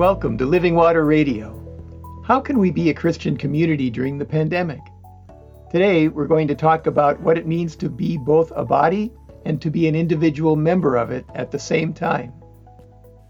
[0.00, 1.54] Welcome to Living Water Radio.
[2.26, 4.80] How can we be a Christian community during the pandemic?
[5.70, 9.12] Today, we're going to talk about what it means to be both a body
[9.44, 12.32] and to be an individual member of it at the same time.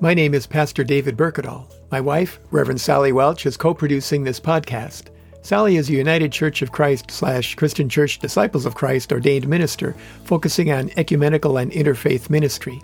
[0.00, 1.72] My name is Pastor David Berkedal.
[1.92, 5.10] My wife, Reverend Sally Welch, is co producing this podcast.
[5.42, 9.94] Sally is a United Church of Christ slash Christian Church Disciples of Christ ordained minister
[10.24, 12.82] focusing on ecumenical and interfaith ministry.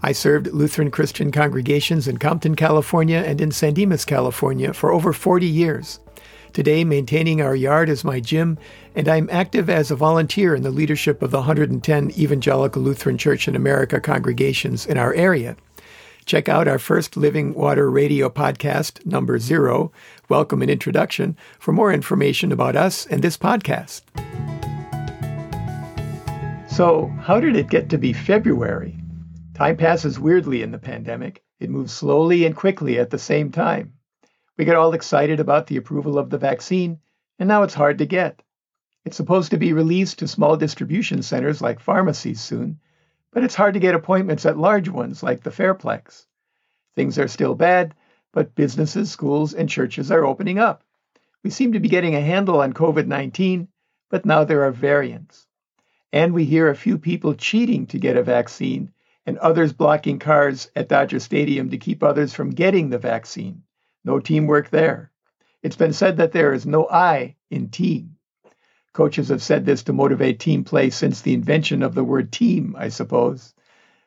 [0.00, 5.12] I served Lutheran Christian congregations in Compton, California and in San Dimas, California for over
[5.12, 5.98] 40 years.
[6.52, 8.58] Today, maintaining our yard is my gym,
[8.94, 13.48] and I'm active as a volunteer in the leadership of the 110 Evangelical Lutheran Church
[13.48, 15.56] in America congregations in our area.
[16.26, 19.90] Check out our first Living Water Radio podcast, number zero,
[20.28, 24.02] Welcome and Introduction, for more information about us and this podcast.
[26.70, 28.97] So, how did it get to be February?
[29.58, 31.42] Time passes weirdly in the pandemic.
[31.58, 33.94] It moves slowly and quickly at the same time.
[34.56, 37.00] We get all excited about the approval of the vaccine,
[37.40, 38.40] and now it's hard to get.
[39.04, 42.78] It's supposed to be released to small distribution centers like pharmacies soon,
[43.32, 46.26] but it's hard to get appointments at large ones like the Fairplex.
[46.94, 47.96] Things are still bad,
[48.30, 50.84] but businesses, schools, and churches are opening up.
[51.42, 53.66] We seem to be getting a handle on COVID 19,
[54.08, 55.48] but now there are variants.
[56.12, 58.92] And we hear a few people cheating to get a vaccine
[59.28, 63.62] and others blocking cars at Dodger Stadium to keep others from getting the vaccine.
[64.02, 65.12] No teamwork there.
[65.62, 68.16] It's been said that there is no I in team.
[68.94, 72.74] Coaches have said this to motivate team play since the invention of the word team,
[72.78, 73.52] I suppose.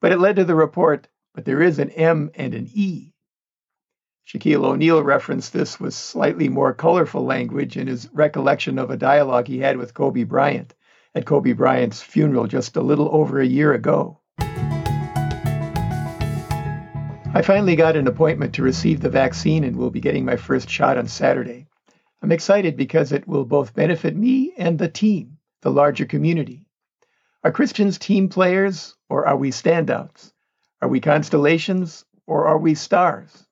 [0.00, 3.12] But it led to the report, but there is an M and an E.
[4.26, 9.46] Shaquille O'Neal referenced this with slightly more colorful language in his recollection of a dialogue
[9.46, 10.74] he had with Kobe Bryant
[11.14, 14.18] at Kobe Bryant's funeral just a little over a year ago.
[17.36, 20.70] I finally got an appointment to receive the vaccine and will be getting my first
[20.70, 21.66] shot on Saturday.
[22.22, 26.68] I'm excited because it will both benefit me and the team, the larger community.
[27.42, 30.32] Are Christians team players or are we standouts?
[30.80, 33.44] Are we constellations or are we stars?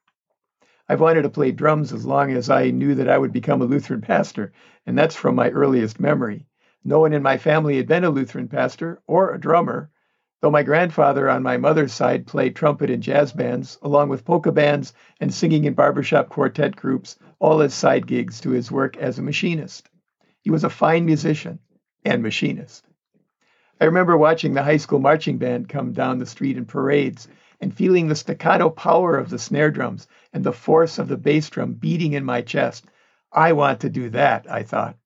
[0.89, 3.65] I've wanted to play drums as long as I knew that I would become a
[3.65, 4.53] Lutheran pastor,
[4.87, 6.47] and that's from my earliest memory.
[6.85, 9.91] No one in my family had been a Lutheran pastor or a drummer,
[10.43, 14.51] though my grandfather on my mother's side played trumpet in jazz bands, along with polka
[14.51, 19.19] bands and singing in barbershop quartet groups, all as side gigs to his work as
[19.19, 19.89] a machinist.
[20.41, 21.61] He was a fine musician
[22.05, 22.85] and machinist.
[23.81, 27.29] I remember watching the high school marching band come down the street in parades
[27.61, 31.49] and feeling the staccato power of the snare drums and the force of the bass
[31.51, 32.85] drum beating in my chest.
[33.33, 34.97] I want to do that, I thought.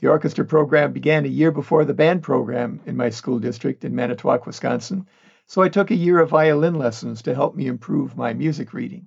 [0.00, 3.94] The orchestra program began a year before the band program in my school district in
[3.94, 5.06] Manitowoc, Wisconsin,
[5.46, 9.06] so I took a year of violin lessons to help me improve my music reading.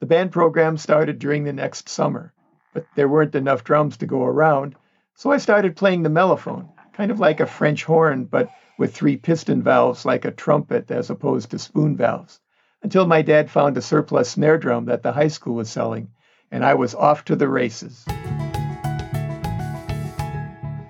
[0.00, 2.34] The band program started during the next summer,
[2.74, 4.76] but there weren't enough drums to go around,
[5.14, 9.16] so I started playing the mellophone, kind of like a French horn, but with three
[9.16, 12.38] piston valves like a trumpet as opposed to spoon valves,
[12.82, 16.10] until my dad found a surplus snare drum that the high school was selling,
[16.50, 18.04] and I was off to the races.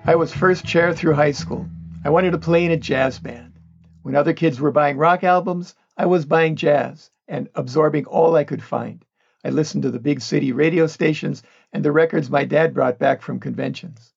[0.09, 1.67] I was first chair through high school.
[2.05, 3.59] I wanted to play in a jazz band.
[4.03, 8.45] When other kids were buying rock albums, I was buying jazz and absorbing all I
[8.45, 9.03] could find.
[9.43, 13.21] I listened to the big city radio stations and the records my dad brought back
[13.21, 14.13] from conventions.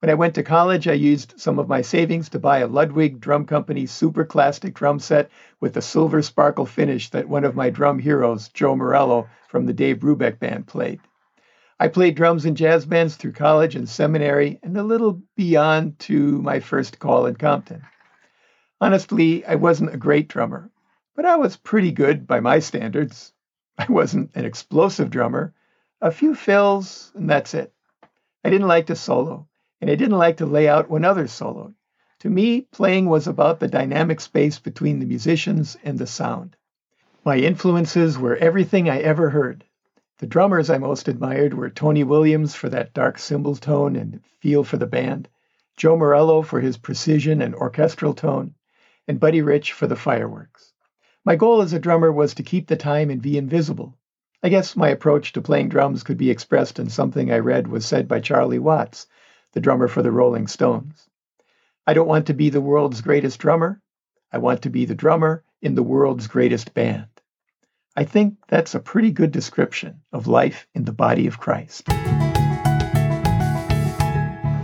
[0.00, 3.18] When I went to college, I used some of my savings to buy a Ludwig
[3.18, 7.70] Drum Company super classic drum set with the silver sparkle finish that one of my
[7.70, 11.00] drum heroes, Joe Morello from the Dave Brubeck Band, played.
[11.82, 16.42] I played drums in jazz bands through college and seminary and a little beyond to
[16.42, 17.80] my first call in Compton.
[18.82, 20.70] Honestly, I wasn't a great drummer,
[21.16, 23.32] but I was pretty good by my standards.
[23.78, 25.54] I wasn't an explosive drummer,
[26.02, 27.72] a few fills, and that's it.
[28.44, 29.48] I didn't like to solo,
[29.80, 31.72] and I didn't like to lay out when others soloed.
[32.18, 36.56] To me, playing was about the dynamic space between the musicians and the sound.
[37.24, 39.64] My influences were everything I ever heard
[40.20, 44.62] the drummers I most admired were Tony Williams for that dark cymbal tone and feel
[44.62, 45.26] for the band,
[45.78, 48.54] Joe Morello for his precision and orchestral tone,
[49.08, 50.74] and Buddy Rich for the fireworks.
[51.24, 53.96] My goal as a drummer was to keep the time and be invisible.
[54.42, 57.86] I guess my approach to playing drums could be expressed in something I read was
[57.86, 59.06] said by Charlie Watts,
[59.52, 61.08] the drummer for the Rolling Stones.
[61.86, 63.80] I don't want to be the world's greatest drummer.
[64.30, 67.06] I want to be the drummer in the world's greatest band.
[67.96, 71.86] I think that's a pretty good description of life in the body of Christ.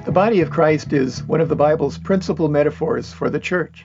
[0.04, 3.84] The body of Christ is one of the Bible's principal metaphors for the church.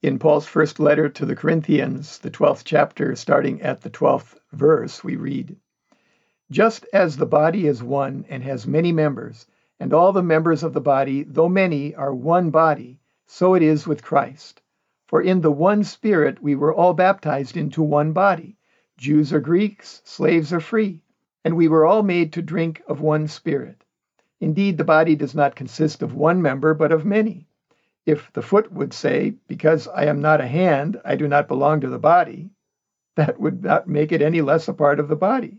[0.00, 5.04] In Paul's first letter to the Corinthians, the 12th chapter, starting at the 12th verse,
[5.04, 5.54] we read
[6.50, 9.46] Just as the body is one and has many members,
[9.78, 13.86] and all the members of the body, though many, are one body, so it is
[13.86, 14.62] with Christ.
[15.06, 18.56] For in the one Spirit we were all baptized into one body,
[18.96, 21.00] Jews or Greeks, slaves or free,
[21.44, 23.84] and we were all made to drink of one Spirit.
[24.40, 27.46] Indeed, the body does not consist of one member, but of many.
[28.04, 31.80] If the foot would say, Because I am not a hand, I do not belong
[31.80, 32.50] to the body,
[33.14, 35.58] that would not make it any less a part of the body.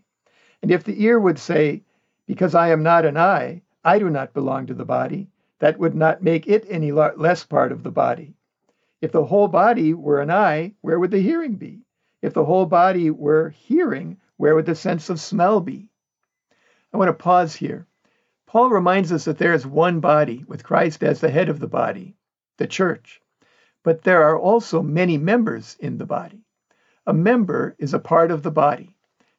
[0.61, 1.83] And if the ear would say,
[2.25, 5.29] Because I am not an eye, I do not belong to the body,
[5.59, 8.37] that would not make it any less part of the body.
[9.01, 11.85] If the whole body were an eye, where would the hearing be?
[12.21, 15.89] If the whole body were hearing, where would the sense of smell be?
[16.91, 17.85] I want to pause here.
[18.47, 21.67] Paul reminds us that there is one body, with Christ as the head of the
[21.67, 22.15] body
[22.57, 23.21] the church.
[23.83, 26.44] But there are also many members in the body.
[27.05, 28.95] A member is a part of the body.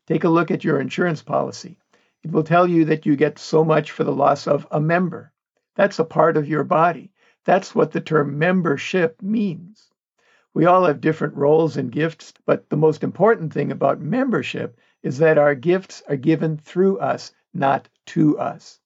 [0.06, 1.78] Take a look at your insurance policy.
[2.22, 5.32] It will tell you that you get so much for the loss of a member.
[5.74, 7.10] That's a part of your body.
[7.44, 9.90] That's what the term membership means.
[10.54, 15.18] We all have different roles and gifts, but the most important thing about membership is
[15.18, 18.80] that our gifts are given through us, not to us.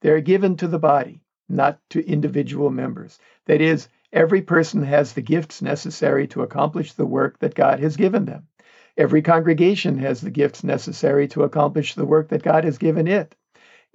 [0.00, 3.18] They are given to the body not to individual members.
[3.46, 7.96] That is, every person has the gifts necessary to accomplish the work that God has
[7.96, 8.48] given them.
[8.96, 13.34] Every congregation has the gifts necessary to accomplish the work that God has given it.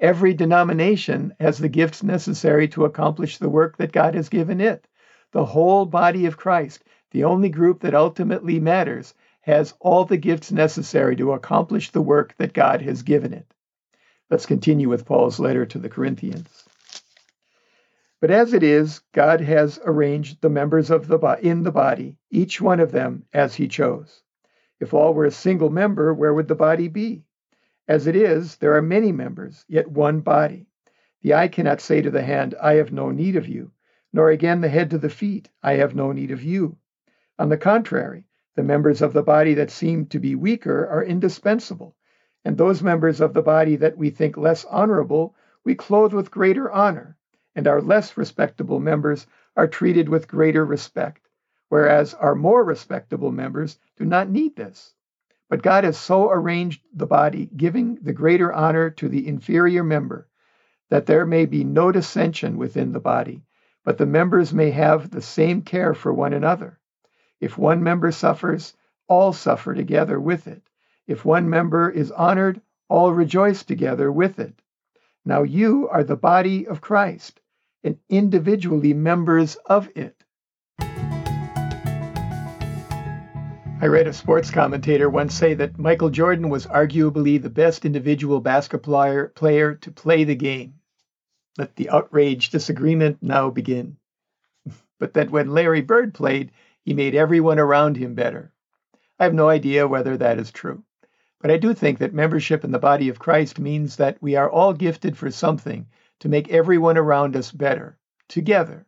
[0.02, 4.88] Every denomination has the gifts necessary to accomplish the work that God has given it.
[5.32, 10.52] The whole body of Christ, the only group that ultimately matters, has all the gifts
[10.52, 13.46] necessary to accomplish the work that God has given it.
[14.32, 16.64] Let's continue with Paul's letter to the Corinthians.
[18.20, 22.18] But as it is, God has arranged the members of the bo- in the body,
[22.32, 24.24] each one of them as he chose.
[24.80, 27.24] If all were a single member, where would the body be?
[27.88, 30.68] As it is, there are many members, yet one body.
[31.22, 33.72] The eye cannot say to the hand, I have no need of you,
[34.14, 36.78] nor again the head to the feet, I have no need of you.
[37.40, 41.96] On the contrary, the members of the body that seem to be weaker are indispensable,
[42.46, 46.72] and those members of the body that we think less honorable we clothe with greater
[46.72, 47.18] honor
[47.56, 51.28] and our less respectable members are treated with greater respect,
[51.70, 54.94] whereas our more respectable members do not need this.
[55.52, 60.30] But God has so arranged the body, giving the greater honor to the inferior member,
[60.90, 63.44] that there may be no dissension within the body,
[63.84, 66.80] but the members may have the same care for one another.
[67.42, 68.78] If one member suffers,
[69.10, 70.64] all suffer together with it.
[71.06, 74.62] If one member is honored, all rejoice together with it.
[75.26, 77.42] Now you are the body of Christ
[77.84, 80.24] and individually members of it.
[83.84, 88.40] I read a sports commentator once say that Michael Jordan was arguably the best individual
[88.40, 90.76] basketball player to play the game.
[91.58, 93.98] Let the outraged disagreement now begin.
[95.00, 96.52] but that when Larry Bird played,
[96.86, 98.54] he made everyone around him better.
[99.20, 100.84] I have no idea whether that is true.
[101.40, 104.48] But I do think that membership in the body of Christ means that we are
[104.48, 105.88] all gifted for something
[106.20, 107.98] to make everyone around us better,
[108.28, 108.86] together.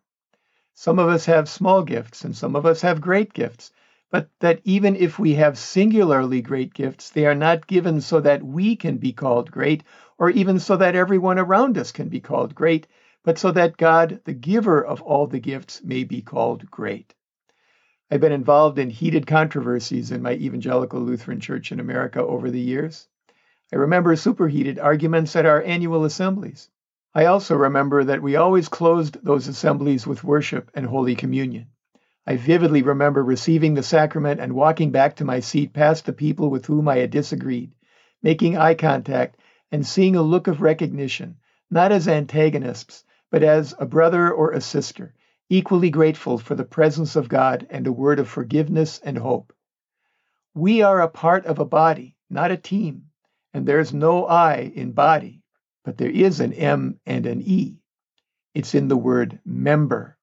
[0.75, 3.71] Some of us have small gifts and some of us have great gifts,
[4.13, 8.43] but that even if we have singularly great gifts, they are not given so that
[8.43, 9.83] we can be called great,
[10.19, 12.85] or even so that everyone around us can be called great,
[13.23, 17.15] but so that God, the giver of all the gifts, may be called great.
[18.11, 22.61] I've been involved in heated controversies in my evangelical Lutheran church in America over the
[22.61, 23.07] years.
[23.73, 26.69] I remember superheated arguments at our annual assemblies.
[27.15, 31.72] I also remember that we always closed those assemblies with worship and Holy Communion.
[32.25, 36.49] I vividly remember receiving the sacrament and walking back to my seat past the people
[36.49, 37.73] with whom I had disagreed,
[38.21, 39.37] making eye contact
[39.71, 41.37] and seeing a look of recognition,
[41.71, 45.13] not as antagonists, but as a brother or a sister,
[45.49, 49.53] equally grateful for the presence of God and a word of forgiveness and hope.
[50.55, 53.09] We are a part of a body, not a team,
[53.53, 55.43] and there's no I in body
[55.83, 57.77] but there is an M and an E.
[58.53, 60.17] It's in the word member.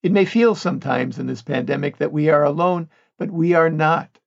[0.00, 2.88] It may feel sometimes in this pandemic that we are alone,
[3.18, 4.20] but we are not.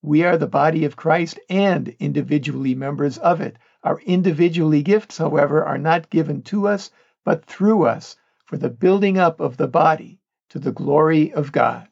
[0.00, 3.58] We are the body of Christ and individually members of it.
[3.84, 6.90] Our individually gifts, however, are not given to us,
[7.24, 8.16] but through us
[8.46, 11.88] for the building up of the body to the glory of God.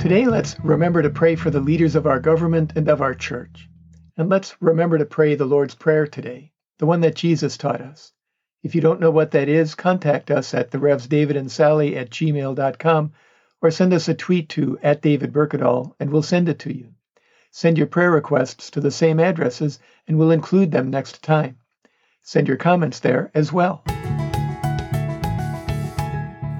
[0.00, 3.68] Today, let's remember to pray for the leaders of our government and of our church.
[4.16, 8.12] And let's remember to pray the Lord's Prayer today, the one that Jesus taught us.
[8.62, 11.96] If you don't know what that is, contact us at the Revs David and Sally
[11.96, 13.12] at gmail.com
[13.62, 16.92] or send us a tweet to at David Berkedal and we'll send it to you.
[17.50, 21.56] Send your prayer requests to the same addresses and we'll include them next time.
[22.22, 23.84] Send your comments there as well.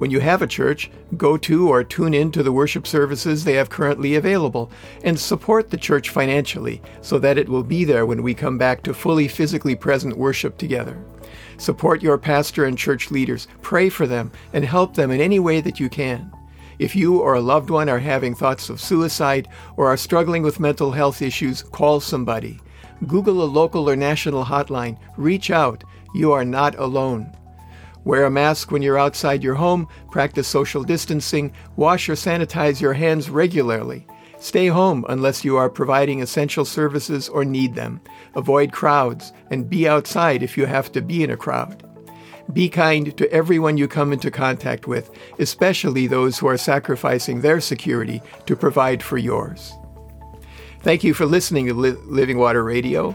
[0.00, 3.52] When you have a church, go to or tune in to the worship services they
[3.52, 4.70] have currently available
[5.04, 8.82] and support the church financially so that it will be there when we come back
[8.84, 11.04] to fully physically present worship together.
[11.58, 15.60] Support your pastor and church leaders, pray for them, and help them in any way
[15.60, 16.32] that you can.
[16.78, 20.60] If you or a loved one are having thoughts of suicide or are struggling with
[20.60, 22.58] mental health issues, call somebody.
[23.06, 24.98] Google a local or national hotline.
[25.18, 25.84] Reach out.
[26.14, 27.36] You are not alone.
[28.04, 32.94] Wear a mask when you're outside your home, practice social distancing, wash or sanitize your
[32.94, 34.06] hands regularly.
[34.38, 38.00] Stay home unless you are providing essential services or need them.
[38.34, 41.84] Avoid crowds and be outside if you have to be in a crowd.
[42.54, 47.60] Be kind to everyone you come into contact with, especially those who are sacrificing their
[47.60, 49.74] security to provide for yours.
[50.80, 53.14] Thank you for listening to Living Water Radio.